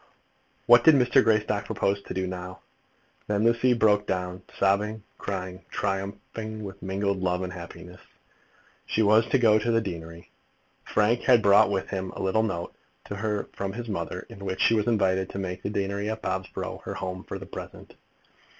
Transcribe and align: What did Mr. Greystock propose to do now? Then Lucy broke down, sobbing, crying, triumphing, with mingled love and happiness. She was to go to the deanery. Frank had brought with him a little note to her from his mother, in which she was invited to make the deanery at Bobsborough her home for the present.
What 0.65 0.83
did 0.83 0.95
Mr. 0.95 1.23
Greystock 1.23 1.65
propose 1.65 2.01
to 2.07 2.13
do 2.15 2.25
now? 2.25 2.61
Then 3.27 3.43
Lucy 3.43 3.73
broke 3.73 4.07
down, 4.07 4.41
sobbing, 4.57 5.03
crying, 5.19 5.63
triumphing, 5.69 6.63
with 6.63 6.81
mingled 6.81 7.19
love 7.21 7.43
and 7.43 7.53
happiness. 7.53 8.01
She 8.87 9.03
was 9.03 9.27
to 9.27 9.37
go 9.37 9.59
to 9.59 9.69
the 9.69 9.79
deanery. 9.79 10.31
Frank 10.83 11.21
had 11.21 11.43
brought 11.43 11.69
with 11.69 11.87
him 11.89 12.09
a 12.15 12.23
little 12.23 12.41
note 12.41 12.73
to 13.05 13.15
her 13.17 13.47
from 13.53 13.73
his 13.73 13.87
mother, 13.87 14.25
in 14.27 14.43
which 14.43 14.61
she 14.61 14.73
was 14.73 14.87
invited 14.87 15.29
to 15.29 15.37
make 15.37 15.61
the 15.61 15.69
deanery 15.69 16.09
at 16.09 16.23
Bobsborough 16.23 16.81
her 16.83 16.95
home 16.95 17.23
for 17.23 17.37
the 17.37 17.45
present. 17.45 17.93